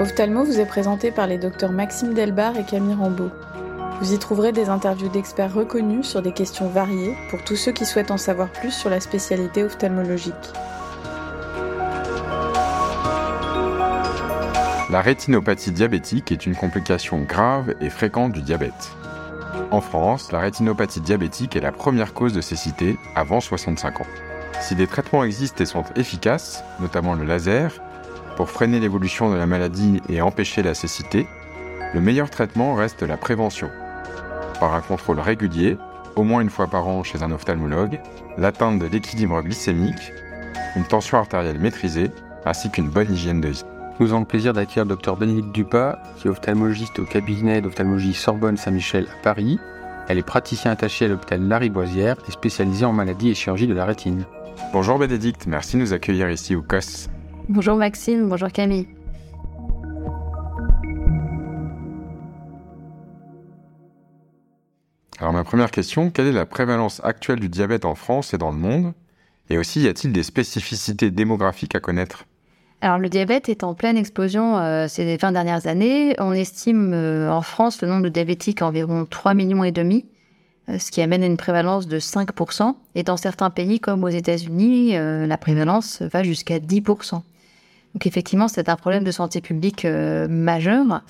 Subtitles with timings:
[0.00, 3.28] Ophthalmo vous est présenté par les docteurs Maxime Delbar et Camille Rambeau.
[4.00, 7.84] Vous y trouverez des interviews d'experts reconnus sur des questions variées pour tous ceux qui
[7.84, 10.34] souhaitent en savoir plus sur la spécialité ophtalmologique.
[14.88, 18.92] La rétinopathie diabétique est une complication grave et fréquente du diabète.
[19.70, 24.06] En France, la rétinopathie diabétique est la première cause de cécité avant 65 ans.
[24.62, 27.82] Si des traitements existent et sont efficaces, notamment le laser,
[28.36, 31.26] pour freiner l'évolution de la maladie et empêcher la cécité,
[31.92, 33.70] le meilleur traitement reste la prévention.
[34.58, 35.76] Par un contrôle régulier,
[36.16, 38.00] au moins une fois par an chez un ophtalmologue,
[38.38, 40.12] l'atteinte de l'équilibre glycémique,
[40.76, 42.10] une tension artérielle maîtrisée,
[42.44, 43.64] ainsi qu'une bonne hygiène de vie.
[43.98, 48.14] Nous avons le plaisir d'accueillir le docteur Bénédicte Dupas, qui est ophtalmologiste au cabinet d'ophtalmologie
[48.14, 49.58] Sorbonne Saint-Michel à Paris.
[50.08, 53.84] Elle est praticienne attachée à l'hôpital Lariboisière et spécialisée en maladies et chirurgie de la
[53.84, 54.24] rétine.
[54.72, 57.08] Bonjour Bénédicte, merci de nous accueillir ici au COS.
[57.52, 58.86] Bonjour Maxime, bonjour Camille.
[65.18, 68.52] Alors ma première question, quelle est la prévalence actuelle du diabète en France et dans
[68.52, 68.92] le monde?
[69.48, 72.24] Et aussi, y a-t-il des spécificités démographiques à connaître?
[72.82, 76.14] Alors le diabète est en pleine explosion euh, ces 20 dernières années.
[76.20, 80.06] On estime euh, en France le nombre de diabétiques à environ 3 millions et demi,
[80.68, 82.76] euh, ce qui amène à une prévalence de 5%.
[82.94, 87.22] Et dans certains pays comme aux États-Unis, la prévalence va jusqu'à 10%.
[87.94, 91.02] Donc effectivement, c'est un problème de santé publique majeur.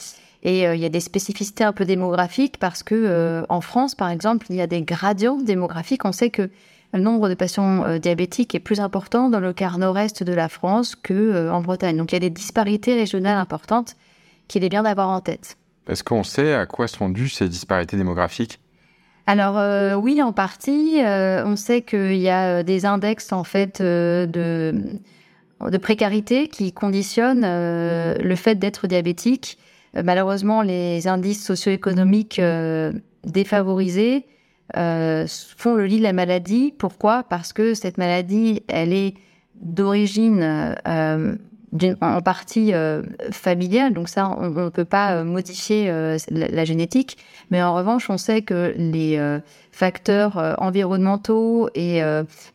[0.42, 4.46] Et il y a des spécificités un peu démographiques parce que en France, par exemple,
[4.48, 6.06] il y a des gradients démographiques.
[6.06, 6.50] On sait que
[6.92, 10.48] le nombre de patients euh, diabétiques est plus important dans le quart nord-est de la
[10.48, 11.96] France que euh, en Bretagne.
[11.96, 13.96] Donc il y a des disparités régionales importantes
[14.48, 15.56] qu'il est bien d'avoir en tête.
[15.88, 18.60] Est-ce qu'on sait à quoi sont dues ces disparités démographiques?
[19.26, 20.96] Alors euh, oui, en partie.
[21.04, 24.72] on sait qu'il y a des index en fait de,
[25.60, 29.58] de précarité qui conditionnent le fait d'être diabétique.
[29.94, 32.40] malheureusement, les indices socio-économiques
[33.24, 34.26] défavorisés
[34.76, 35.26] euh,
[35.56, 36.72] font le lit de la maladie.
[36.76, 37.24] Pourquoi?
[37.24, 39.14] Parce que cette maladie, elle est
[39.56, 41.34] d'origine euh,
[42.00, 46.64] en partie euh, familiale, donc ça, on ne peut pas euh, modifier euh, la, la,
[46.64, 47.18] génétique.
[47.50, 49.40] Mais en revanche, on sait que les
[49.72, 52.00] facteurs environnementaux et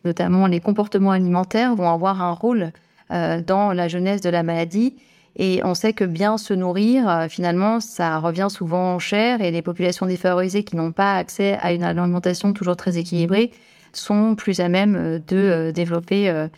[0.04, 2.72] notamment les comportements alimentaires vont avoir un rôle
[3.10, 4.96] dans la jeunesse de la maladie.
[5.38, 9.60] Et on sait que bien se nourrir, euh, finalement, ça revient souvent cher et les
[9.60, 13.52] populations défavorisées qui n'ont pas accès à une alimentation toujours très équilibrée
[13.92, 16.48] sont plus à même euh, de euh, développer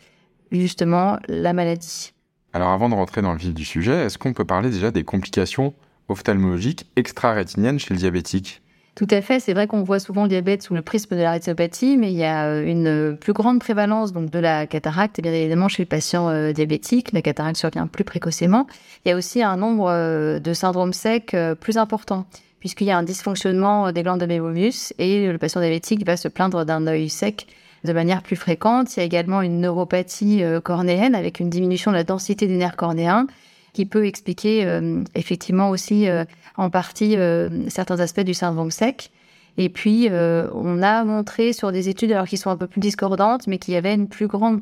[0.53, 2.13] justement la maladie.
[2.53, 5.05] Alors avant de rentrer dans le vif du sujet, est-ce qu'on peut parler déjà des
[5.05, 5.75] complications
[6.09, 8.63] ophtalmologiques extra-rétiniennes chez le diabétique?
[8.99, 11.31] Tout à fait, c'est vrai qu'on voit souvent le diabète sous le prisme de la
[11.31, 15.33] rétinopathie, mais il y a euh, une plus grande prévalence donc de la cataracte, bien
[15.33, 17.13] évidemment chez les patients euh, diabétiques.
[17.13, 18.67] La cataracte survient plus précocement.
[19.05, 22.27] Il y a aussi un nombre euh, de syndromes secs plus important,
[22.59, 26.65] puisqu'il y a un dysfonctionnement des glandes de et le patient diabétique va se plaindre
[26.65, 27.47] d'un œil sec
[27.85, 28.97] de manière plus fréquente.
[28.97, 32.75] Il y a également une neuropathie cornéenne avec une diminution de la densité des nerfs
[32.75, 33.29] cornéens
[33.73, 36.25] qui peut expliquer euh, effectivement aussi euh,
[36.57, 39.11] en partie euh, certains aspects du syndrome sec.
[39.57, 43.49] Et puis, on a montré sur des études, alors qui sont un peu plus discordantes,
[43.49, 44.61] mais qu'il y avait une plus grande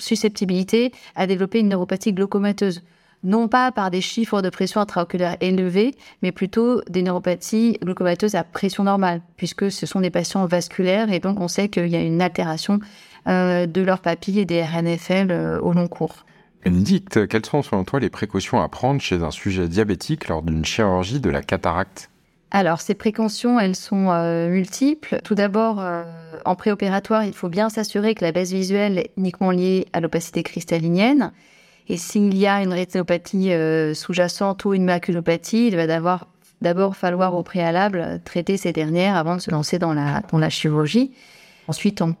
[0.00, 2.82] susceptibilité à développer une neuropathie glaucomateuse.
[3.22, 8.42] Non pas par des chiffres de pression intraoculaire élevés, mais plutôt des neuropathies glaucomateuses à
[8.42, 12.02] pression normale, puisque ce sont des patients vasculaires et donc on sait qu'il y a
[12.02, 12.80] une altération
[13.26, 16.26] de leurs papilles et des RNFL au long cours.
[16.66, 20.64] Bénédicte, quelles sont selon toi les précautions à prendre chez un sujet diabétique lors d'une
[20.64, 22.10] chirurgie de la cataracte?
[22.50, 25.20] Alors, ces précautions, elles sont euh, multiples.
[25.22, 26.02] Tout d'abord, euh,
[26.44, 30.42] en préopératoire, il faut bien s'assurer que la baisse visuelle est uniquement liée à l'opacité
[30.42, 31.30] cristallinienne.
[31.88, 37.36] Et s'il y a une rétinopathie euh, sous-jacente ou une maculopathie, il va d'abord falloir
[37.36, 41.12] au préalable traiter ces dernières avant de se lancer dans la, chirurgie.
[41.68, 42.16] Ensuite, en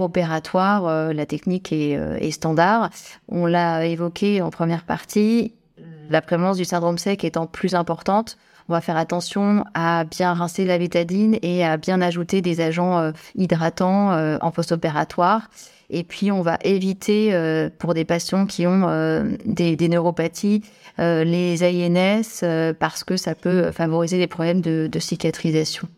[0.00, 2.90] opératoire, euh, la technique euh, est, standard.
[3.28, 5.54] On l'a évoqué en première partie,
[6.08, 8.36] la prévalence du syndrome sec étant plus importante,
[8.68, 12.98] on va faire attention à bien rincer la bétadine et à bien ajouter des agents
[12.98, 15.50] euh, hydratants en post-opératoire.
[15.92, 17.34] Et puis, on va éviter,
[17.80, 18.86] pour des patients qui ont
[19.44, 20.62] des, neuropathies,
[20.98, 25.88] les AINS parce que ça peut favoriser les problèmes de cicatrisation.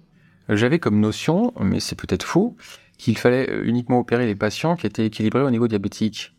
[0.49, 2.57] J'avais comme notion, mais c'est peut-être faux,
[3.03, 6.33] qu'il fallait euh, uniquement opérer les patients qui étaient équilibrés au niveau diabétique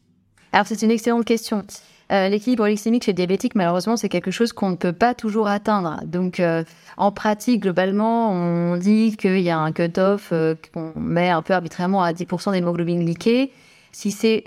[0.53, 1.65] Alors c'est une excellente question.
[2.11, 5.47] Euh, l'équilibre glycémique chez le diabétique, malheureusement, c'est quelque chose qu'on ne peut pas toujours
[5.47, 5.99] atteindre.
[6.05, 6.63] Donc, euh,
[6.95, 10.31] en pratique, globalement, on dit qu'il y a un cut-off
[10.73, 13.51] qu'on met un peu arbitrairement à 10% d'hémoglobine glyquée.
[13.91, 14.45] Si c'est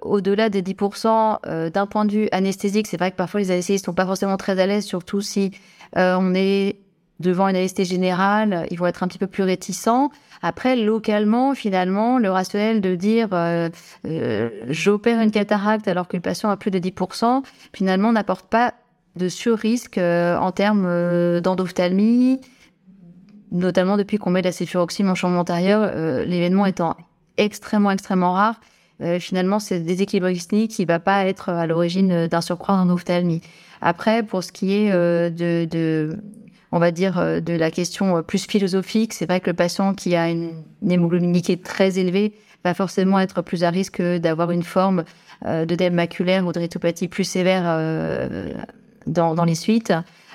[0.00, 3.94] au-delà des 10%, d'un point de vue anesthésique, c'est vrai que parfois les anesthésistes sont
[3.94, 5.52] pas forcément très à l'aise, surtout si
[5.94, 6.76] on est
[7.20, 10.10] devant une anesthésie générale, ils vont être un petit peu plus réticents.
[10.42, 13.68] Après, localement, finalement, le rationnel de dire euh,
[14.06, 17.42] euh, j'opère une cataracte alors que le patient a plus de 10%,
[17.74, 18.72] finalement, n'apporte pas
[19.16, 22.40] de sur-risque euh, en termes d'endophtalmie,
[23.52, 25.92] notamment depuis qu'on met de la céfuroxime en chambre antérieure,
[26.24, 26.96] l'événement étant
[27.36, 28.60] extrêmement, extrêmement rare.
[29.18, 33.42] finalement, c'est déséquilibre clinique qui va pas être à l'origine d'un surcroît d'endophtalmie.
[33.82, 36.16] Après, pour ce qui est de, de
[36.72, 39.12] on va dire, euh, de la question euh, plus philosophique.
[39.12, 42.34] C'est vrai que le patient qui a une, hémoglobine très élevée
[42.64, 45.04] va forcément être plus à risque d'avoir une forme
[45.46, 47.64] euh, de dème maculaire ou de rétinopathie plus sévère
[49.06, 49.92] dans, dans les suites.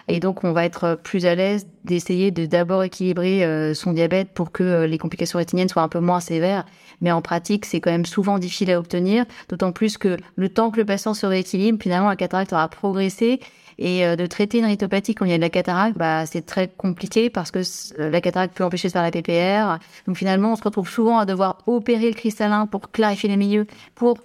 [0.07, 4.51] Et donc, on va être plus à l'aise d'essayer de d'abord équilibrer son diabète pour
[4.51, 6.65] que les complications rétiniennes soient un peu moins sévères.
[7.01, 10.69] Mais en pratique, c'est quand même souvent difficile à obtenir, d'autant plus que le temps
[10.69, 13.39] que le patient se rééquilibre, finalement, la cataracte aura progressé
[13.77, 16.45] et euh, de traiter une rhitopathie quand il y a de la cataracte, bah, c'est
[16.45, 17.59] très compliqué parce que
[17.99, 19.79] euh, la cataracte peut empêcher de faire la PPR.
[20.07, 23.67] Donc finalement, on se retrouve souvent à devoir opérer le cristallin pour clarifier les milieux,
[23.93, 24.17] pour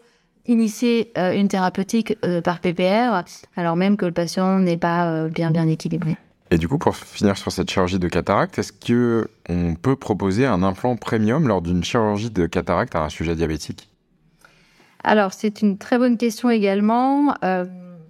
[0.46, 3.22] initier euh, une thérapeutique par PPR,
[3.56, 6.16] alors même que le patient n'est pas bien bien équilibré.
[6.50, 10.46] Et du coup, pour finir sur cette chirurgie de cataracte, est-ce que on peut proposer
[10.46, 13.88] un implant premium lors d'une chirurgie de cataracte à un sujet diabétique?
[15.04, 17.34] Alors, c'est une très bonne question également.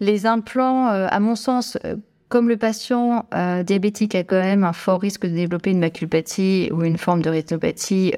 [0.00, 1.96] Les implants, euh, à mon sens, euh,
[2.30, 6.70] comme le patient euh, diabétique a quand même un fort risque de développer une maculopathie
[6.72, 8.14] ou une forme de rétinopathie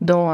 [0.00, 0.32] dans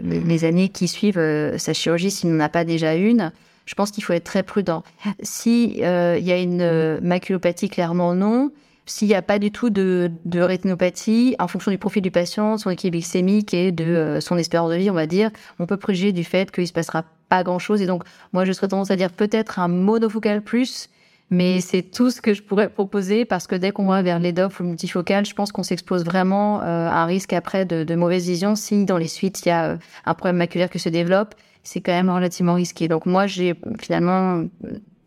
[0.00, 3.32] les années qui suivent sa chirurgie, s'il n'en a pas déjà une,
[3.64, 4.82] je pense qu'il faut être très prudent.
[5.22, 8.50] S'il y a une maculopathie, clairement non.
[8.86, 12.56] S'il n'y a pas du tout de, de, rétinopathie, en fonction du profil du patient,
[12.56, 16.12] son équilibre glycémique et de son espérance de vie, on va dire, on peut préjuger
[16.12, 17.82] du fait qu'il se passera pas grand-chose.
[17.82, 18.02] Et donc,
[18.32, 20.88] moi, je serais tendance à dire peut-être un monofocal plus,
[21.30, 24.60] mais c'est tout ce que je pourrais proposer parce que dès qu'on va vers l'EDOF
[24.60, 27.94] ou le multifocal, je pense qu'on s'expose vraiment euh, à un risque après de, de,
[27.94, 29.76] mauvaise vision si dans les suites, il y a euh,
[30.06, 31.34] un problème maculaire qui se développe.
[31.62, 32.88] C'est quand même relativement risqué.
[32.88, 34.44] Donc, moi, j'ai finalement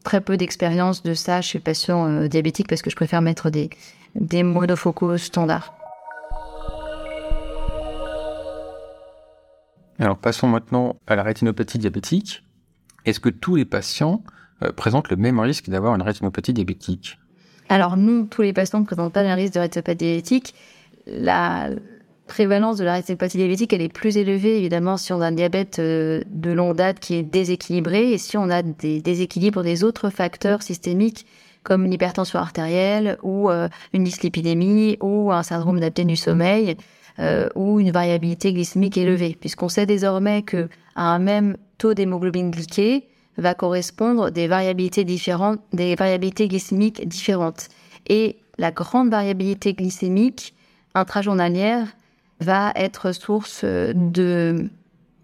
[0.04, 3.50] très peu d'expérience de ça chez les patients euh, diabétiques parce que je préfère mettre
[3.50, 3.72] des,
[4.14, 5.81] des monofocaux standards.
[10.02, 12.44] Alors passons maintenant à la rétinopathie diabétique.
[13.06, 14.24] Est-ce que tous les patients
[14.64, 17.20] euh, présentent le même risque d'avoir une rétinopathie diabétique?
[17.70, 20.56] Alors non, tous les patients ne présentent pas un risque de rétinopathie diabétique.
[21.06, 21.70] La
[22.26, 25.78] prévalence de la rétinopathie diabétique, elle est plus élevée évidemment si on a un diabète
[25.78, 30.10] euh, de longue date qui est déséquilibré et si on a des déséquilibres des autres
[30.10, 31.28] facteurs systémiques
[31.62, 36.76] comme une hypertension artérielle ou euh, une dyslipidémie ou un syndrome d'apnée du sommeil
[37.20, 43.08] euh, ou une variabilité glycémique élevée, puisqu'on sait désormais que un même taux d'hémoglobine glyquée
[43.38, 47.70] va correspondre des variabilités différentes, des variabilités glycémiques différentes.
[48.08, 50.54] Et la grande variabilité glycémique
[50.94, 51.88] intrajournalière
[52.40, 54.70] va être source de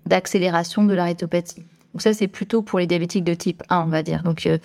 [0.06, 1.66] d'accélération de la rétopathie.
[1.94, 4.24] Donc ça, c'est plutôt pour les diabétiques de type 1, on va dire.
[4.24, 4.58] Donc, euh,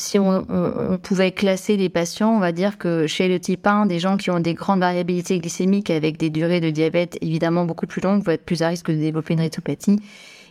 [0.00, 3.98] si on, pouvait classer les patients, on va dire que chez le type 1, des
[3.98, 8.00] gens qui ont des grandes variabilités glycémiques avec des durées de diabète évidemment beaucoup plus
[8.00, 10.00] longues vont être plus à risque de développer une rétopathie.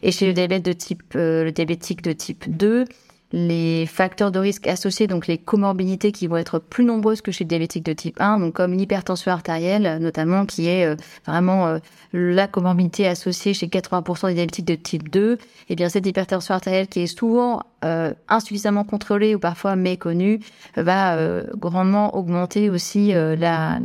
[0.04, 2.86] Et chez le diabète de type, euh, le diabétique de type 2,
[3.32, 7.44] les facteurs de risque associés, donc les comorbidités qui vont être plus nombreuses que chez
[7.44, 10.96] le diabétique de type 1, donc comme l'hypertension artérielle notamment, qui est euh,
[11.28, 11.80] vraiment euh,
[12.12, 15.38] la comorbidité associée chez 80% des diabétiques de type 2, et
[15.70, 20.40] eh bien cette hypertension artérielle qui est souvent euh, insuffisamment contrôlée ou parfois méconnue,
[20.76, 21.18] va
[21.56, 23.80] grandement augmenter aussi la,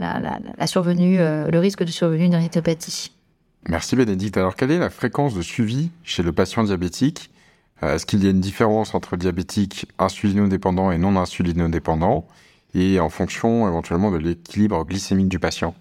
[0.67, 3.13] survenue, le risque de survenue d'une rétinopathie.
[3.69, 4.37] Merci Bénédicte.
[4.37, 7.31] Alors quelle est la fréquence de suivi chez le patient diabétique
[7.83, 12.27] est-ce qu'il y a une différence entre diabétique insulinodépendant et non insulinodépendant
[12.75, 15.75] et en fonction éventuellement de l'équilibre glycémique du patient?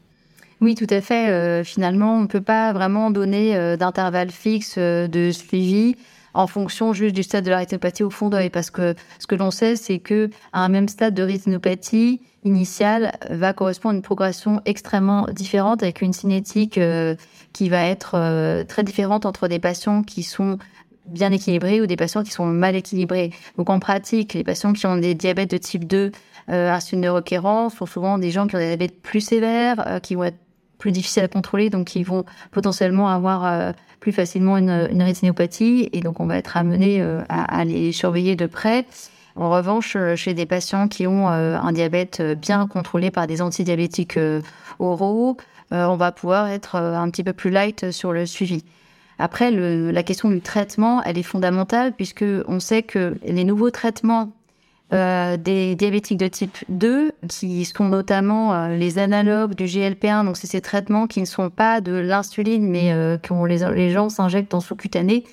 [0.61, 1.29] Oui, tout à fait.
[1.29, 5.97] Euh, finalement, on ne peut pas vraiment donner euh, d'intervalle fixe de suivi
[6.33, 9.35] en fonction juste du stade de la rétinopathie au fond d'œil, parce que ce que
[9.35, 14.61] l'on sait, c'est que un même stade de rétinopathie initiale va correspondre à une progression
[14.65, 16.79] extrêmement différente, avec une cinétique
[17.53, 20.57] qui va être très différente entre des patients qui sont
[21.05, 23.31] bien équilibrés ou des patients qui sont mal équilibrés.
[23.57, 26.11] Donc en pratique, les patients qui ont des diabètes de type 2
[26.49, 26.79] euh,
[27.11, 30.37] requérant sont souvent des gens qui ont des diabètes plus sévères, euh, qui vont être
[30.77, 35.89] plus difficiles à contrôler, donc qui vont potentiellement avoir euh, plus facilement une, une, rétinopathie,
[35.93, 38.85] et donc on va être amené euh, à, à, les surveiller de près.
[39.35, 44.19] En revanche, chez des patients qui ont un diabète bien contrôlé par des antidiabétiques
[44.77, 45.37] oraux,
[45.71, 48.63] on va pouvoir être un petit peu plus light sur le suivi.
[49.19, 54.31] Après, la question du traitement, elle est fondamentale puisque on sait que les nouveaux traitements
[54.93, 60.37] euh, des diabétiques de type 2, qui sont notamment euh, les analogues du GLP-1, donc
[60.37, 64.09] c'est ces traitements qui ne sont pas de l'insuline, mais euh, que les, les gens
[64.09, 65.23] s'injectent en sous-cutané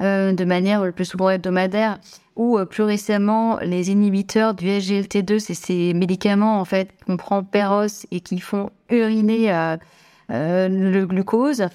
[0.00, 1.98] euh, de manière le plus souvent hebdomadaire,
[2.36, 8.06] ou plus récemment les inhibiteurs du SGLT2, c'est ces médicaments en fait qu'on prend péros
[8.10, 9.76] et qui font uriner
[10.30, 11.66] le glucose.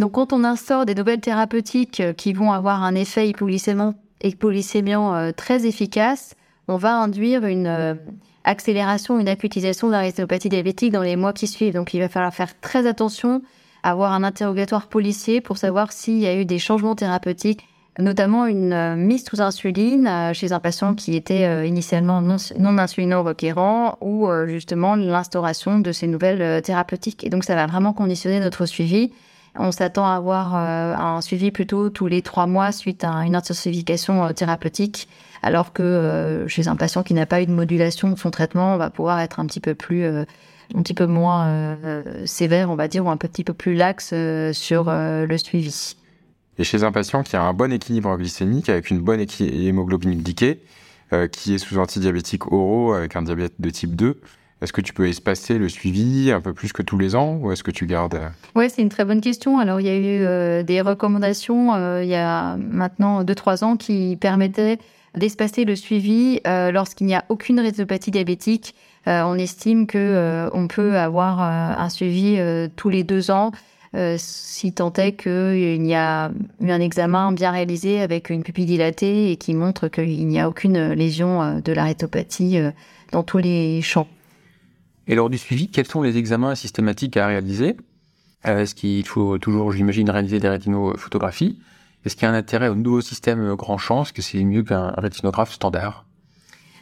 [0.00, 3.94] Donc quand on instaure des nouvelles thérapeutiques qui vont avoir un effet hypoglycémiant
[5.36, 6.34] très efficace,
[6.70, 7.94] on va induire une euh,
[8.44, 11.74] accélération, une acutisation de la rétinopathie diabétique dans les mois qui suivent.
[11.74, 13.42] Donc il va falloir faire très attention,
[13.82, 17.66] avoir un interrogatoire policier pour savoir s'il y a eu des changements thérapeutiques
[17.98, 22.78] notamment une euh, mise sous insuline euh, chez un patient qui était initialement non, non
[22.78, 27.24] insulino-requérant ou justement l'instauration de ces nouvelles thérapeutiques.
[27.24, 29.10] Et donc ça va vraiment conditionner notre suivi.
[29.56, 34.32] On s'attend à avoir un suivi plutôt tous les trois mois suite à une intensification
[34.32, 35.08] thérapeutique
[35.42, 38.74] alors que euh, chez un patient qui n'a pas eu de modulation de son traitement,
[38.74, 40.24] on va pouvoir être un petit peu plus euh,
[40.74, 44.14] un petit peu moins euh, sévère, on va dire, ou un petit peu plus laxe
[44.52, 45.96] sur le suivi.
[46.58, 50.60] Et chez un patient qui a un bon équilibre glycémique, avec une bonne hémoglobine glyquée,
[51.32, 54.20] qui est sous antidiabétique oraux avec un diabète de type 2,
[54.62, 57.52] est-ce que tu peux espacer le suivi un peu plus que tous les ans ou
[57.52, 58.20] est-ce que tu gardes
[58.54, 59.58] Oui, c'est une très bonne question.
[59.58, 64.78] Alors, il y a eu des recommandations il y a maintenant 2-3 ans qui permettaient
[65.16, 68.74] d'espacer le suivi euh, lorsqu'il n'y a aucune rétinopathie diabétique.
[69.06, 72.38] Euh, on estime que euh, on peut avoir un suivi
[72.76, 73.52] tous les deux ans.
[74.16, 79.32] si tant est qu'il y a eu un examen bien réalisé avec une pupille dilatée
[79.32, 82.60] et qui montre qu'il n'y a aucune lésion de la rétinopathie
[83.10, 84.06] dans tous les champs.
[85.06, 87.76] Et lors du suivi, quels sont les examens systématiques à réaliser?
[88.44, 91.58] Est-ce qu'il faut toujours, j'imagine, réaliser des rétinophotographies
[92.04, 94.62] est-ce qu'il y a un intérêt au nouveau système grand champ Est-ce que c'est mieux
[94.62, 96.06] qu'un rétinographe standard?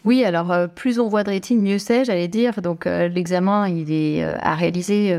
[0.04, 2.62] Oui, alors euh, plus on voit de rétine, mieux c'est, j'allais dire.
[2.62, 5.18] Donc euh, l'examen, il est euh, à réaliser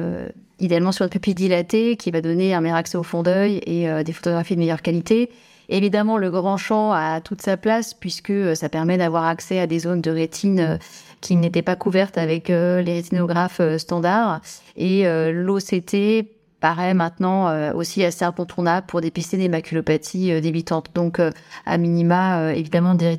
[0.60, 4.04] idéalement sur une pupille dilatée qui va donner un meilleur accès au fond d'œil et
[4.04, 5.30] des photographies de meilleure qualité.
[5.70, 9.80] Évidemment, le grand champ a toute sa place puisque ça permet d'avoir accès à des
[9.80, 10.80] zones de rétine
[11.22, 14.42] qui n'étaient pas couvertes avec les rétinographes standards.
[14.76, 16.26] Et l'OCT
[16.60, 20.90] paraît maintenant euh, aussi assez incontournable pour dépister des maculopathies euh, débitantes.
[20.94, 21.32] Donc, euh,
[21.66, 23.18] à minima, évidemment, des.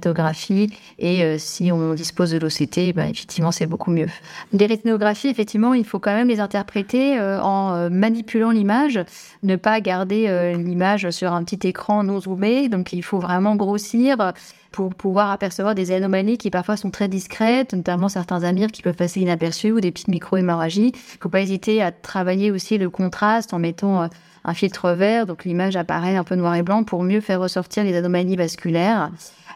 [0.98, 4.08] Et si on dispose de l'OCT, ben, effectivement, c'est beaucoup mieux.
[4.52, 9.00] Les rétinographies, effectivement, il faut quand même les interpréter en manipulant l'image,
[9.42, 12.68] ne pas garder l'image sur un petit écran non zoomé.
[12.68, 14.32] Donc, il faut vraiment grossir
[14.72, 18.96] pour pouvoir apercevoir des anomalies qui parfois sont très discrètes, notamment certains amirs qui peuvent
[18.96, 20.92] passer inaperçus ou des petites micro-hémorragies.
[20.94, 24.06] Il ne faut pas hésiter à travailler aussi le contraste en mettant euh,
[24.44, 27.84] un filtre vert, donc l'image apparaît un peu noir et blanc pour mieux faire ressortir
[27.84, 29.10] les anomalies vasculaires.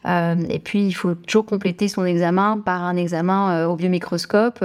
[0.06, 4.64] Euh, et puis, il faut toujours compléter son examen par un examen euh, au biomicroscope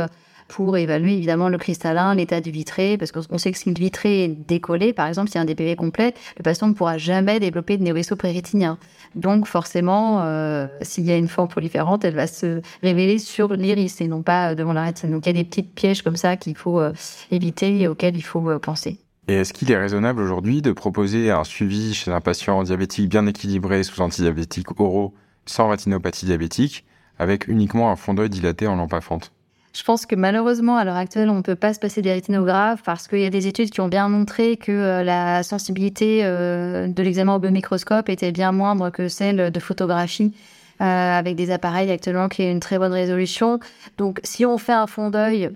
[0.49, 4.25] pour évaluer évidemment le cristallin, l'état du vitré, parce qu'on sait que si le vitré
[4.25, 7.39] est décollé, par exemple, si y a un DPV complet, le patient ne pourra jamais
[7.39, 8.77] développer de néovaisseau prérétinien.
[9.15, 14.01] Donc forcément, euh, s'il y a une forme proliférante, elle va se révéler sur l'iris
[14.01, 15.11] et non pas devant la rétine.
[15.11, 16.91] Donc il y a des petites pièges comme ça qu'il faut euh,
[17.31, 18.97] éviter et auxquels il faut euh, penser.
[19.27, 23.27] Et est-ce qu'il est raisonnable aujourd'hui de proposer un suivi chez un patient diabétique bien
[23.27, 25.13] équilibré sous antidiabétique oraux
[25.45, 26.85] sans rétinopathie diabétique
[27.19, 29.31] avec uniquement un fond d'œil dilaté en lampe à fente
[29.73, 32.81] je pense que malheureusement, à l'heure actuelle, on ne peut pas se passer des rétinographes
[32.83, 36.87] parce qu'il y a des études qui ont bien montré que euh, la sensibilité euh,
[36.87, 40.33] de l'examen au biomicroscope était bien moindre que celle de photographie
[40.81, 43.59] euh, avec des appareils actuellement qui ont une très bonne résolution.
[43.97, 45.51] Donc, si on fait un fond d'œil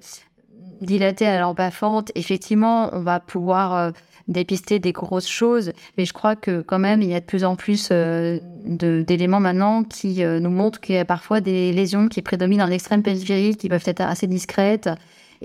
[0.82, 3.94] dilaté à la lampe à fente, effectivement, on va pouvoir
[4.28, 7.44] dépister des grosses choses, mais je crois que quand même il y a de plus
[7.44, 12.08] en plus euh, d'éléments maintenant qui euh, nous montrent qu'il y a parfois des lésions
[12.08, 14.90] qui prédominent en extrême périphérique, qui peuvent être assez discrètes.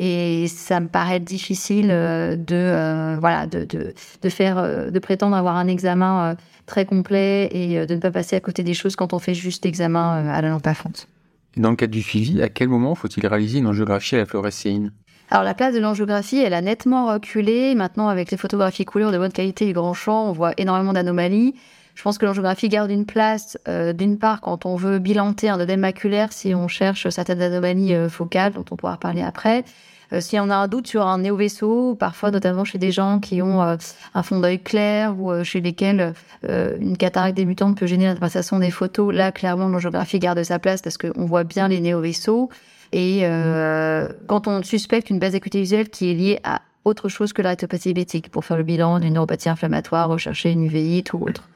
[0.01, 5.67] Et ça me paraît difficile euh, de voilà de, de, faire de prétendre avoir un
[5.67, 9.35] examen très complet et de ne pas passer à côté des choses quand on fait
[9.35, 11.09] juste l'examen à la lampe à fonte.
[11.57, 14.93] Dans le cadre du suivi, à quel moment faut-il réaliser une angiographie à la fluorescéine?
[15.31, 17.75] Alors la place de l'angiographie, elle a nettement reculé.
[17.75, 21.55] Maintenant, avec les photographies couleurs de bonne qualité et grand champ, on voit énormément d'anomalies.
[21.95, 25.59] Je pense que l'angiographie garde une place, euh, d'une part, quand on veut bilanter un
[25.59, 29.65] œdème maculaire, si on cherche certaines anomalies euh, focales, dont on pourra parler après.
[30.13, 33.43] Euh, si on a un doute sur un néo-vaisseau, parfois notamment chez des gens qui
[33.43, 38.71] ont un fond d'œil clair ou chez lesquels une cataracte débutante peut gêner l'interprétation des
[38.71, 42.49] photos, là, clairement, l'angiographie garde sa place parce qu'on voit bien les néo-vaisseaux.
[42.93, 47.33] Et euh, quand on suspecte une baisse d'acuité visuelle qui est liée à autre chose
[47.33, 51.23] que la rétinopathie diabétique pour faire le bilan d'une neuropathie inflammatoire, rechercher une uvéite ou
[51.23, 51.49] autre.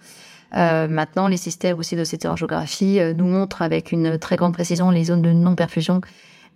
[0.55, 4.53] Euh, maintenant, les systèmes aussi de cette angiographie euh, nous montrent avec une très grande
[4.53, 6.03] précision les zones de non-perfusion.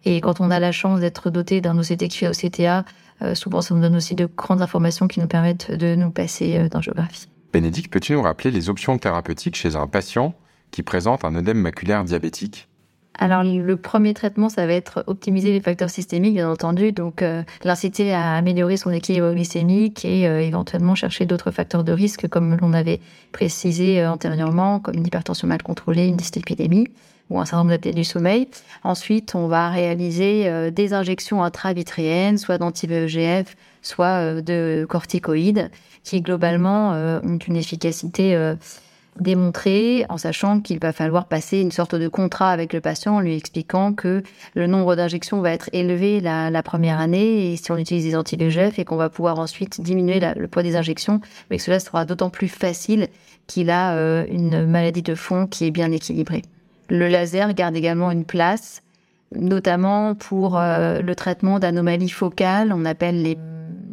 [0.04, 2.84] Et quand on a la chance d'être doté d'un OCT qui fait OCTA,
[3.22, 6.58] euh, souvent ça nous donne aussi de grandes informations qui nous permettent de nous passer
[6.58, 7.28] euh, d'angiographie.
[7.52, 10.34] Bénédicte, peux-tu nous rappeler les options thérapeutiques chez un patient
[10.70, 12.68] qui présente un œdème maculaire diabétique?
[13.18, 17.42] Alors le premier traitement, ça va être optimiser les facteurs systémiques, bien entendu, donc euh,
[17.64, 22.56] l'inciter à améliorer son équilibre glycémique et euh, éventuellement chercher d'autres facteurs de risque, comme
[22.60, 23.00] l'on avait
[23.32, 26.88] précisé euh, antérieurement, comme une hypertension mal contrôlée, une dysépidémie
[27.30, 28.48] ou un syndrome d'apnée du sommeil.
[28.84, 35.72] Ensuite, on va réaliser des injections intravitréennes, soit d'anti-VEGF, soit de corticoïdes,
[36.04, 38.54] qui globalement ont une efficacité
[39.20, 43.20] démontrer en sachant qu'il va falloir passer une sorte de contrat avec le patient en
[43.20, 44.22] lui expliquant que
[44.54, 48.78] le nombre d'injections va être élevé la, première année et si on utilise des anti-VEGF
[48.78, 51.20] et qu'on va pouvoir ensuite diminuer le poids des injections,
[51.50, 53.08] mais que cela sera d'autant plus facile
[53.46, 56.42] qu'il a euh, une maladie de fond qui est bien équilibrée.
[56.88, 58.82] Le laser garde également une place,
[59.34, 63.36] notamment pour euh, le traitement d'anomalies focales, on appelle les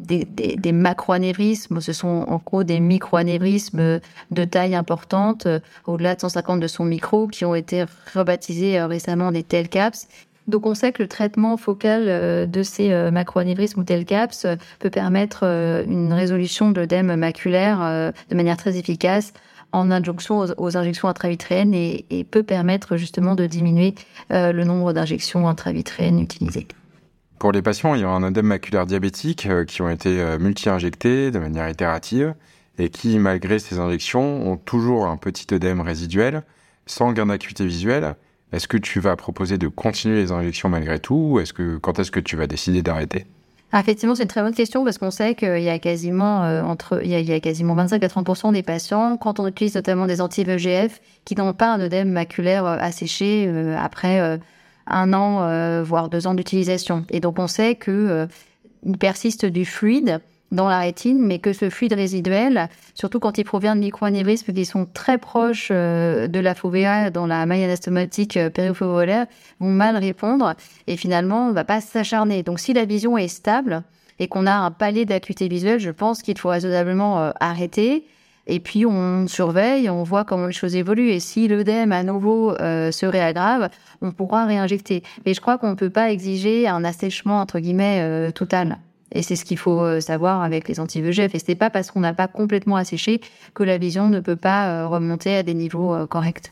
[0.03, 3.99] des, macroanévrismes, ce sont en gros des microanévrismes
[4.31, 8.87] de taille importante, euh, au-delà de 150 de son micro, qui ont été rebaptisés euh,
[8.87, 10.07] récemment des TELCAPS.
[10.47, 14.45] Donc on sait que le traitement focal euh, de ces macroanévrismes ou TELCAPS
[14.79, 15.43] peut permettre
[15.87, 19.33] une résolution de l'œdème maculaire de manière très efficace
[19.71, 23.95] en injonction aux, injections intravitréennes et, et, peut permettre justement de diminuer
[24.29, 26.67] le nombre d'injections intravitréennes utilisées.
[27.39, 31.39] Pour les patients ayant un œdème maculaire diabétique euh, qui ont été euh, multi-injectés de
[31.39, 32.35] manière itérative
[32.77, 36.43] et qui, malgré ces injections, ont toujours un petit œdème résiduel
[36.85, 38.15] sans gain d'acuité visuelle,
[38.51, 41.99] est-ce que tu vas proposer de continuer les injections malgré tout ou est-ce que, quand
[41.99, 43.25] est-ce que tu vas décider d'arrêter?
[43.71, 46.61] Ah, Effectivement, c'est une très bonne question parce qu'on sait qu'il y a quasiment euh,
[46.61, 50.21] entre il y, a, quasiment 25 à 30 des patients quand on utilise notamment des
[50.21, 54.39] anti-VEGF qui n'ont pas un œdème maculaire asséché après
[54.87, 57.05] un an, euh, voire deux ans d'utilisation.
[57.09, 58.27] Et donc on sait que euh,
[58.99, 60.19] persiste du fluide
[60.51, 64.65] dans la rétine, mais que ce fluide résiduel, surtout quand il provient de microanévrismes qui
[64.65, 69.25] sont très proches euh, de la fovea dans la maille anastomotique périfoveolaire,
[69.59, 70.53] vont mal répondre
[70.85, 72.43] et finalement on va pas s'acharner.
[72.43, 73.83] Donc si la vision est stable
[74.19, 78.05] et qu'on a un palier d'acuité visuelle, je pense qu'il faut raisonnablement arrêter
[78.45, 81.09] et puis on surveille, on voit comment les choses évoluent.
[81.09, 83.69] Et si l'œdème à nouveau euh, se réaggrave,
[84.01, 85.03] on pourra réinjecter.
[85.25, 88.79] Mais je crois qu'on ne peut pas exiger un assèchement entre guillemets euh, total.
[89.13, 91.35] Et c'est ce qu'il faut euh, savoir avec les anti-VEGF.
[91.35, 93.21] Et c'est pas parce qu'on n'a pas complètement asséché
[93.53, 96.51] que la vision ne peut pas remonter à des niveaux corrects.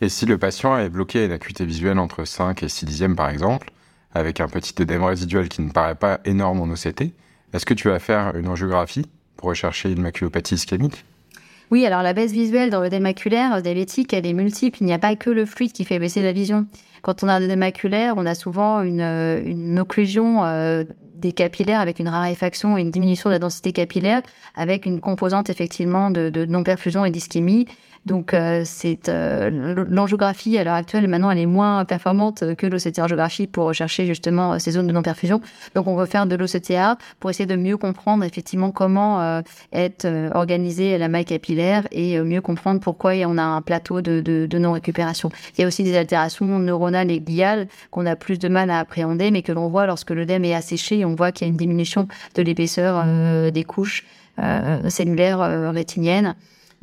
[0.00, 3.16] Et si le patient est bloqué à une acuité visuelle entre 5 et 6 dixièmes
[3.16, 3.70] par exemple,
[4.12, 7.12] avec un petit œdème résiduel qui ne paraît pas énorme en OCT,
[7.52, 9.06] est-ce que tu vas faire une angiographie
[9.36, 11.04] pour rechercher une maculopathie ischémique?
[11.70, 14.78] Oui, alors la baisse visuelle dans l'œdème maculaire diabétique, elle est multiple.
[14.80, 16.66] Il n'y a pas que le fluide qui fait baisser la vision.
[17.02, 20.84] Quand on a un œdème maculaire, on a souvent une, euh, une occlusion euh,
[21.16, 24.22] des capillaires avec une raréfaction et une diminution de la densité capillaire,
[24.54, 27.66] avec une composante effectivement de, de non-perfusion et d'ischémie.
[28.06, 33.46] Donc euh, c'est euh, l'angiographie à l'heure actuelle maintenant elle est moins performante que l'OCT-angiographie
[33.46, 35.40] pour rechercher justement ces zones de non-perfusion.
[35.74, 39.40] Donc on veut faire de l'OCTA pour essayer de mieux comprendre effectivement comment euh,
[39.72, 44.46] est organisée la maille capillaire et mieux comprendre pourquoi on a un plateau de, de,
[44.46, 45.30] de non-récupération.
[45.56, 48.80] Il y a aussi des altérations neuronales et gliales qu'on a plus de mal à
[48.80, 51.56] appréhender mais que l'on voit lorsque l'œdème est asséché, on voit qu'il y a une
[51.56, 53.04] diminution de l'épaisseur
[53.50, 54.04] des couches
[54.88, 56.34] cellulaires rétiniennes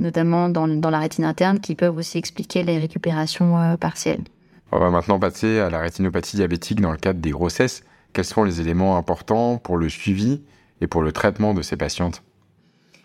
[0.02, 4.24] notamment dans, la rétine interne, qui peuvent aussi expliquer les récupérations euh, partielles.
[4.72, 7.84] On va maintenant passer à la rétinopathie diabétique dans le cadre des grossesses.
[8.14, 10.42] Quels sont les éléments importants pour le suivi
[10.82, 12.24] et pour le traitement de ces patientes?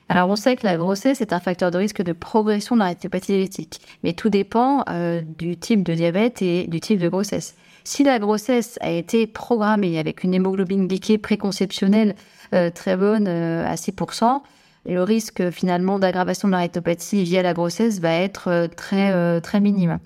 [0.09, 2.87] Alors, on sait que la grossesse est un facteur de risque de progression de la
[2.87, 7.57] rétinopathie diabétique, mais tout dépend euh, du type de diabète et du type de grossesse.
[7.83, 12.15] Si la grossesse a été programmée avec une hémoglobine glyquée préconceptionnelle
[12.55, 14.43] euh, très bonne à 6%,
[14.87, 19.40] le risque finalement d'aggravation de la rétinopathie via la grossesse va être euh, très euh,
[19.40, 19.99] très minime.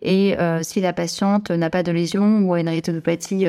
[0.00, 3.46] Et euh, si la patiente n'a pas de lésion ou a une rétinopathie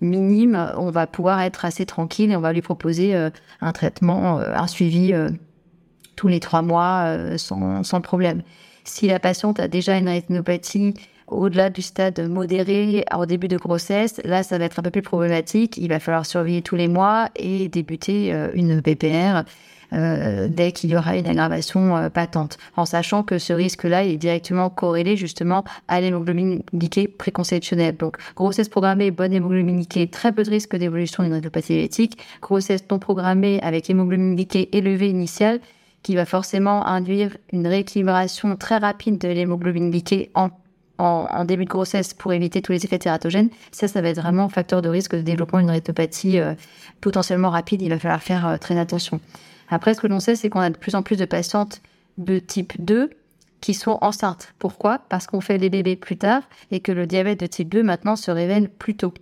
[0.00, 3.16] minime, on va pouvoir être assez tranquille et on va lui proposer
[3.60, 5.12] un traitement, un suivi
[6.14, 8.42] tous les trois mois sans, sans problème.
[8.84, 10.94] Si la patiente a déjà une rétinopathie
[11.26, 15.02] au-delà du stade modéré au début de grossesse, là, ça va être un peu plus
[15.02, 15.78] problématique.
[15.78, 19.42] Il va falloir surveiller tous les mois et débuter une PPR
[19.92, 25.16] dès qu'il y aura une aggravation patente, en sachant que ce risque-là est directement corrélé
[25.16, 27.96] justement à l'hémoglobine glyquée préconceptionnelle.
[27.96, 32.18] Donc grossesse programmée, bonne hémoglobine glyquée, très peu de risque d'évolution d'une rétinopathie diabétique.
[32.42, 35.60] Grossesse non programmée avec hémoglobine glyquée élevée initiale,
[36.02, 40.50] qui va forcément induire une rééquilibration très rapide de l'hémoglobine glyquée en,
[41.44, 43.50] début de grossesse pour éviter tous les effets tératogènes.
[43.70, 46.54] Ça, ça va être vraiment un facteur de risque de développement d'une rétinopathie euh,
[47.00, 47.82] potentiellement rapide.
[47.82, 49.20] Il va falloir faire euh, très attention.
[49.70, 51.82] Après, ce que l'on sait, c'est qu'on a de plus en plus de patientes
[52.16, 53.10] de type 2
[53.60, 54.54] qui sont enceintes.
[54.58, 55.00] Pourquoi?
[55.08, 58.16] Parce qu'on fait les bébés plus tard et que le diabète de type 2 maintenant
[58.16, 59.12] se révèle plus tôt.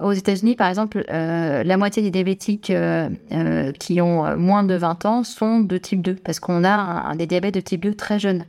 [0.00, 4.74] Aux États-Unis, par exemple, euh, la moitié des diabétiques euh, euh, qui ont moins de
[4.74, 8.18] 20 ans sont de type 2, parce qu'on a des diabètes de type 2 très
[8.18, 8.44] jeunes.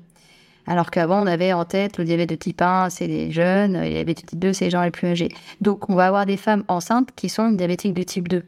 [0.66, 3.90] Alors qu'avant, on avait en tête le diabète de type 1, c'est les jeunes, et
[3.90, 5.30] le diabète de type 2, c'est les gens les plus âgés.
[5.62, 8.44] Donc, on va avoir des femmes enceintes qui sont diabétiques de type 2.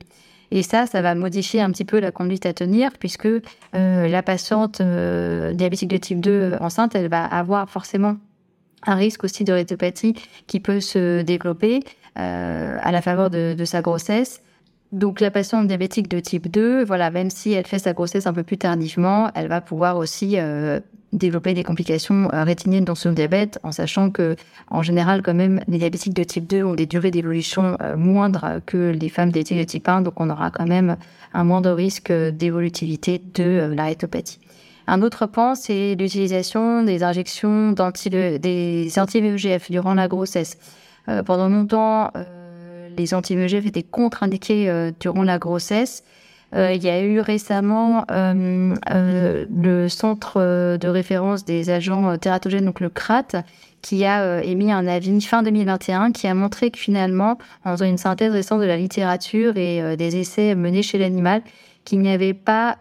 [0.51, 3.27] Et ça, ça va modifier un petit peu la conduite à tenir, puisque
[3.73, 8.17] la patiente diabétique de type 2 enceinte, elle va avoir forcément
[8.85, 9.65] un risque aussi de
[10.47, 11.81] qui peut se développer
[12.17, 14.41] euh, à la faveur de, de, sa grossesse.
[14.91, 18.33] Donc la patiente diabétique de type 2, voilà, même si elle fait sa grossesse un
[18.33, 20.79] peu plus tardivement, elle va pouvoir aussi euh,
[21.13, 24.36] développer des complications euh, rétiniennes dans son diabète, en sachant que
[24.69, 28.60] en général, quand même, les diabétiques de type 2 ont des durées d'évolution euh, moindres
[28.65, 30.98] que les femmes diabétiques de type 1, donc on aura quand même
[31.34, 34.39] un moindre risque d'évolutivité de la rétinopathie.
[34.88, 40.58] Un autre point, c'est l'utilisation des injections d'anti des anti-VEGF durant la grossesse.
[41.08, 46.04] Euh, pendant longtemps, euh, les anti-VEGF étaient contre-indiqués euh, durant la grossesse.
[46.53, 53.43] Il y a eu récemment le centre de référence des agents tératogènes, donc le CRAT,
[53.81, 57.97] qui a émis un avis fin 2021 qui a montré que finalement, en faisant une
[57.97, 61.43] synthèse récente de la littérature et des essais menés chez l'animal,
[61.85, 62.77] qu'il n'y avait pas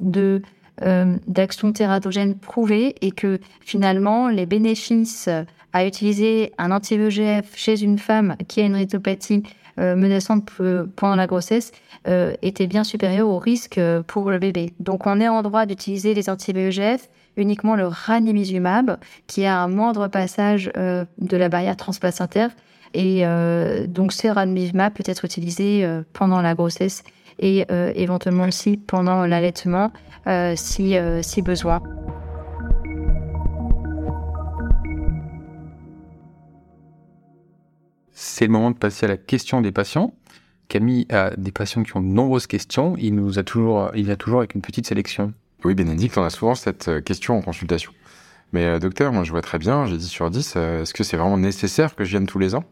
[0.00, 0.42] de
[0.82, 5.28] euh, d'action tératogène prouvée et que finalement les bénéfices
[5.72, 10.50] à utiliser un anti-VEGF chez une femme qui a une rétinopathie euh, menaçante
[10.96, 11.72] pendant la grossesse
[12.06, 14.74] euh, étaient bien supérieurs au risque pour le bébé.
[14.80, 20.08] Donc on est en droit d'utiliser les anti-VEGF uniquement le ranimizumab qui a un moindre
[20.08, 22.50] passage de la barrière transplacentaire
[22.94, 23.22] et
[23.86, 27.04] donc ce ranimizumab peut être utilisé pendant la grossesse
[27.38, 27.64] et
[27.94, 29.92] éventuellement aussi pendant l'allaitement
[30.28, 31.82] euh, si, euh, si besoin.
[38.20, 40.12] C'est le moment de passer à la question des patients.
[40.66, 42.96] Camille a des patients qui ont de nombreuses questions.
[42.98, 45.32] Il nous a toujours, il vient toujours avec une petite sélection.
[45.62, 47.92] Oui, Bénédicte, on a souvent cette euh, question en consultation.
[48.52, 50.56] Mais docteur, moi je vois très bien, j'ai 10 sur 10.
[50.56, 52.64] Est-ce que c'est vraiment nécessaire que je vienne tous les ans?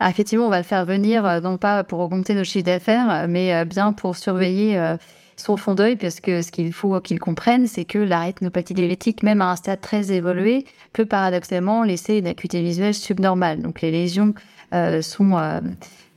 [0.00, 3.64] Ah, effectivement, on va le faire venir, non pas pour augmenter nos chiffres d'affaires, mais
[3.66, 4.96] bien pour surveiller
[5.36, 9.22] son fond d'œil, parce que ce qu'il faut qu'ils comprennent, c'est que la rétinopathie diabétique,
[9.22, 13.60] même à un stade très évolué, peut paradoxalement laisser une acuité visuelle subnormale.
[13.60, 14.59] Donc les lésions euh,
[15.02, 15.60] sont euh,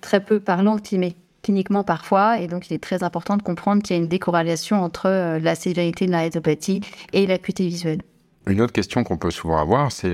[0.01, 0.89] très peu parlantes
[1.41, 4.81] cliniquement parfois, et donc il est très important de comprendre qu'il y a une décorrélation
[4.81, 8.01] entre euh, la sévérité de la rétinopathie et l'acuité visuelle.
[8.47, 10.13] Une autre question qu'on peut souvent avoir, c'est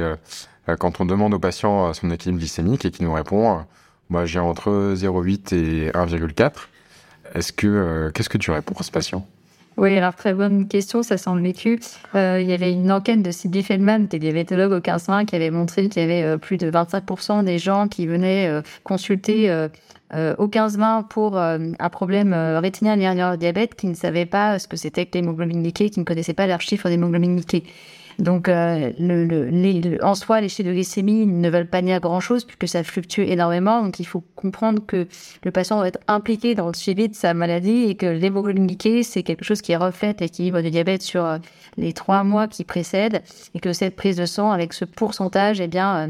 [0.78, 3.66] quand on demande au patient son équilibre glycémique et qu'il nous répond,
[4.10, 6.52] moi j'ai entre 0,8 et 1,4
[7.36, 9.26] est-ce que euh, qu'est-ce que tu réponds à ce patient?
[9.80, 11.80] Oui, alors très bonne question, ça semble vécu.
[12.16, 15.36] Euh, il y avait une enquête de Sylvie Feldman, qui est diabétologue au 15-20, qui
[15.36, 19.50] avait montré qu'il y avait euh, plus de 25% des gens qui venaient consulter
[20.14, 25.06] au 15-20 pour un problème rétinien lié diabète, qui ne savaient pas ce que c'était
[25.06, 27.64] que l'hémoglobine glyquée, qui ne connaissaient pas leurs chiffres d'hémoglobine glyquée.
[28.20, 32.44] Donc, euh, le, le, en soi, les chiffres de glycémie ne veulent pas dire grand-chose
[32.44, 33.82] puisque ça fluctue énormément.
[33.82, 35.08] Donc, il faut comprendre que
[35.44, 38.70] le patient doit être impliqué dans le suivi de sa maladie et que l'hémoglobine
[39.04, 41.38] c'est quelque chose qui reflète l'équilibre du diabète sur euh,
[41.78, 43.24] les trois mois qui précèdent
[43.56, 46.08] et que cette prise de sang avec ce pourcentage, eh bien, euh,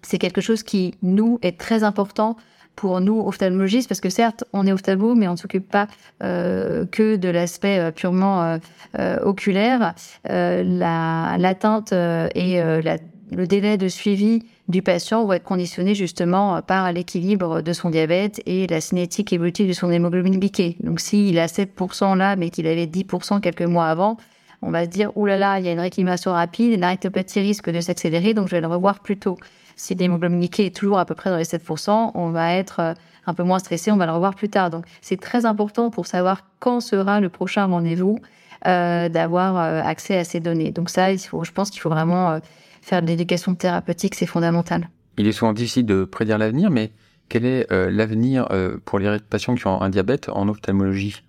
[0.00, 2.36] c'est quelque chose qui, nous, est très important
[2.76, 5.86] pour nous ophtalmologistes, parce que certes, on est ophtalmo, mais on ne s'occupe pas
[6.22, 8.58] euh, que de l'aspect euh, purement
[8.98, 9.94] euh, oculaire.
[10.24, 17.72] L'atteinte et le délai de suivi du patient vont être conditionnés justement par l'équilibre de
[17.72, 20.76] son diabète et la cinétique évolutive de son hémoglobine glyquée.
[20.80, 24.16] Donc s'il a 7% là, mais qu'il avait 10% quelques mois avant,
[24.60, 27.40] on va se dire, oulala, là là, il y a une réclamation rapide, la rétinopathie
[27.40, 29.36] risque de s'accélérer, donc je vais le revoir plus tôt
[29.76, 32.94] si l'hémoglobine glyquée est toujours à peu près dans les 7%, on va être euh,
[33.26, 34.70] un peu moins stressé, on va le revoir plus tard.
[34.70, 38.18] Donc c'est très important pour savoir quand sera le prochain rendez-vous
[38.66, 40.72] euh, d'avoir euh, accès à ces données.
[40.72, 42.38] Donc ça, il faut, je pense qu'il faut vraiment
[42.80, 44.88] faire de l'éducation thérapeutique, c'est fondamental.
[45.18, 46.90] Il est souvent difficile de prédire l'avenir, mais
[47.28, 48.48] quel est l'avenir
[48.84, 51.22] pour les patients qui ont un diabète en ophtalmologie?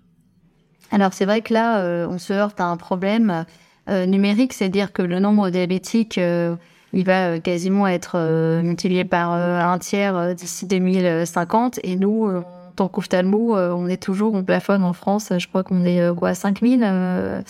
[0.90, 3.44] Alors c'est vrai que là, on se heurte à un problème
[3.88, 6.18] numérique, c'est-à-dire que le nombre de diabétiques
[6.94, 8.18] il va quasiment être
[8.62, 11.80] multiplié par un tiers d'ici 2050.
[11.82, 12.42] Et nous, en
[12.76, 17.42] tant qu'ophtalmo, on est toujours, on plafonne en France, je crois qu'on est quoi, 5000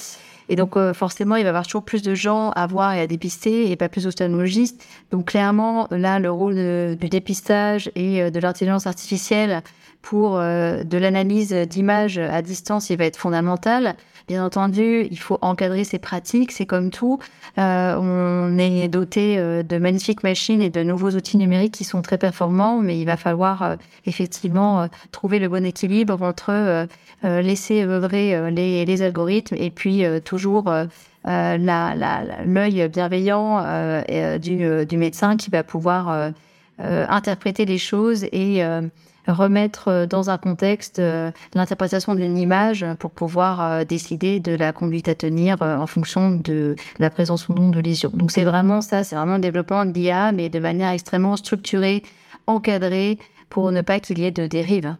[0.48, 3.00] et donc, euh, forcément, il va y avoir toujours plus de gens à voir et
[3.00, 4.82] à dépister et pas plus d'ophtalmologistes.
[5.10, 9.62] Donc, clairement, là, le rôle du dépistage et euh, de l'intelligence artificielle
[10.02, 13.96] pour euh, de l'analyse d'images à distance, il va être fondamental.
[14.26, 17.18] Bien entendu, il faut encadrer ces pratiques, c'est comme tout.
[17.58, 22.00] Euh, on est doté euh, de magnifiques machines et de nouveaux outils numériques qui sont
[22.00, 26.86] très performants, mais il va falloir effectivement trouver le bon équilibre entre
[27.22, 30.70] laisser œuvrer les, les, algorithmes et puis toujours
[31.24, 34.02] l'œil la, bienveillant
[34.38, 36.32] du, du, médecin qui va pouvoir
[36.78, 38.62] interpréter les choses et
[39.26, 44.72] remettre euh, dans un contexte euh, l'interprétation d'une image pour pouvoir euh, décider de la
[44.72, 48.10] conduite à tenir en fonction de la présence ou non de lésions.
[48.12, 52.02] Donc c'est vraiment ça, c'est vraiment le développement de l'IA, mais de manière extrêmement structurée,
[52.46, 53.18] encadrée,
[53.50, 54.96] pour ne pas qu'il y ait de dérives.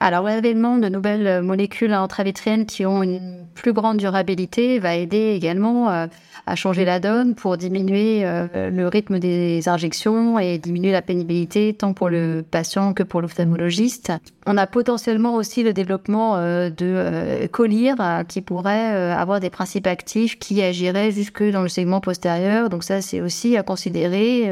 [0.00, 5.90] Alors, l'avènement de nouvelles molécules intravétriennes qui ont une plus grande durabilité va aider également
[5.90, 6.06] euh,
[6.46, 11.74] à changer la donne pour diminuer euh, le rythme des injections et diminuer la pénibilité
[11.74, 14.12] tant pour le patient que pour l'ophtalmologiste.
[14.46, 17.96] On a potentiellement aussi le développement euh, de collyre
[18.28, 22.68] qui pourrait avoir des principes actifs qui agiraient jusque dans le segment postérieur.
[22.68, 24.50] Donc ça, c'est aussi à considérer.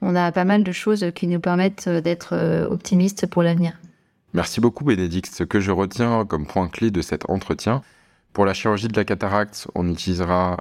[0.00, 2.34] on a pas mal de choses qui nous permettent d'être
[2.68, 3.74] optimistes pour l'avenir.
[4.34, 5.34] Merci beaucoup Bénédicte.
[5.34, 7.82] Ce que je retiens comme point clé de cet entretien,
[8.32, 10.56] pour la chirurgie de la cataracte, on utilisera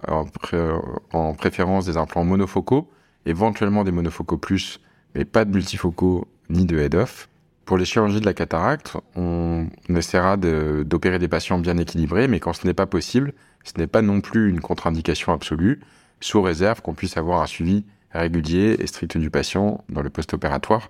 [1.13, 2.89] en, préférence des implants monofocaux,
[3.25, 4.81] éventuellement des monofocaux plus,
[5.15, 7.29] mais pas de multifocaux ni de head-off.
[7.63, 12.51] Pour les chirurgies de la cataracte, on, essaiera d'opérer des patients bien équilibrés, mais quand
[12.51, 15.79] ce n'est pas possible, ce n'est pas non plus une contre-indication absolue,
[16.19, 20.89] sous réserve qu'on puisse avoir un suivi régulier et strict du patient dans le post-opératoire.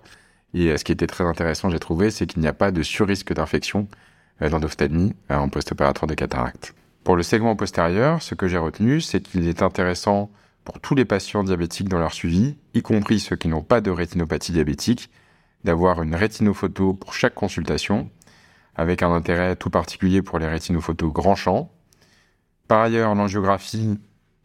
[0.54, 2.82] Et euh, ce qui était très intéressant, j'ai trouvé, c'est qu'il n'y a pas de
[2.82, 3.88] surrisque d'infection
[4.42, 6.74] euh, d'endophthalmie euh, en post-opératoire de cataracte.
[7.04, 10.30] Pour le segment postérieur, ce que j'ai retenu, c'est qu'il est intéressant
[10.64, 13.90] pour tous les patients diabétiques dans leur suivi, y compris ceux qui n'ont pas de
[13.90, 15.10] rétinopathie diabétique,
[15.64, 18.10] d'avoir une rétinophoto pour chaque consultation,
[18.76, 21.72] avec un intérêt tout particulier pour les rétinophotos grand champ.
[22.68, 23.98] Par ailleurs, l'angiographie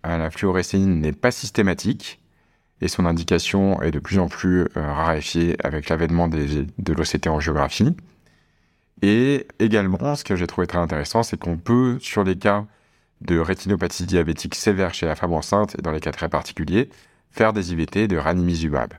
[0.03, 2.19] à la fluorescéine n'est pas systématique,
[2.81, 7.39] et son indication est de plus en plus euh, raréfiée avec l'avènement de l'OCT en
[7.39, 7.95] géographie.
[9.01, 12.65] Et également, ce que j'ai trouvé très intéressant, c'est qu'on peut, sur les cas
[13.21, 16.89] de rétinopathie diabétique sévère chez la femme enceinte et dans les cas très particuliers,
[17.31, 18.93] faire des IVT de ranimizumab.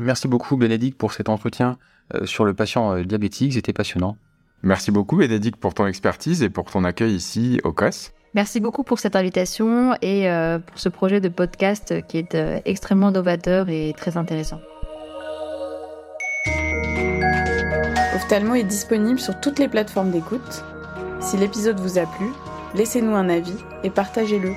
[0.00, 1.78] Merci beaucoup Bénédicte pour cet entretien
[2.14, 4.16] euh, sur le patient euh, diabétique, c'était passionnant.
[4.62, 8.12] Merci beaucoup Bénédicte pour ton expertise et pour ton accueil ici au COS.
[8.36, 12.60] Merci beaucoup pour cette invitation et euh, pour ce projet de podcast qui est euh,
[12.66, 14.60] extrêmement novateur et très intéressant.
[18.14, 20.64] Ophthalmo est disponible sur toutes les plateformes d'écoute.
[21.20, 22.26] Si l'épisode vous a plu,
[22.74, 24.52] laissez-nous un avis et partagez-le.